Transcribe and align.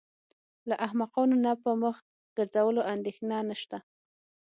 له 0.69 0.75
احمقانو 0.85 1.35
نه 1.45 1.51
په 1.63 1.69
مخ 1.81 1.95
ګرځولو 2.37 2.81
اندېښنه 2.93 3.37
نشته. 3.49 3.77